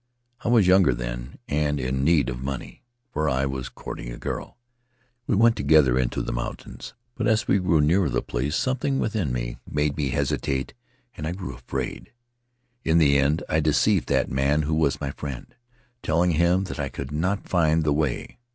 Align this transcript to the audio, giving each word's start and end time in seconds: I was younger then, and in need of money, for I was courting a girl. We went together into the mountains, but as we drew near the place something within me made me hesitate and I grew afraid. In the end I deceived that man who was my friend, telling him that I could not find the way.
I 0.43 0.47
was 0.49 0.65
younger 0.65 0.95
then, 0.95 1.37
and 1.47 1.79
in 1.79 2.03
need 2.03 2.27
of 2.29 2.41
money, 2.41 2.81
for 3.13 3.29
I 3.29 3.45
was 3.45 3.69
courting 3.69 4.11
a 4.11 4.17
girl. 4.17 4.57
We 5.27 5.35
went 5.35 5.55
together 5.55 5.95
into 5.99 6.23
the 6.23 6.31
mountains, 6.33 6.95
but 7.13 7.27
as 7.27 7.47
we 7.47 7.59
drew 7.59 7.81
near 7.81 8.09
the 8.09 8.23
place 8.23 8.55
something 8.55 8.97
within 8.97 9.31
me 9.31 9.59
made 9.69 9.95
me 9.95 10.09
hesitate 10.09 10.73
and 11.15 11.27
I 11.27 11.33
grew 11.33 11.53
afraid. 11.53 12.11
In 12.83 12.97
the 12.97 13.19
end 13.19 13.43
I 13.47 13.59
deceived 13.59 14.09
that 14.09 14.31
man 14.31 14.63
who 14.63 14.73
was 14.73 14.99
my 14.99 15.11
friend, 15.11 15.53
telling 16.01 16.31
him 16.31 16.63
that 16.63 16.79
I 16.79 16.89
could 16.89 17.11
not 17.11 17.47
find 17.47 17.83
the 17.83 17.93
way. 17.93 18.39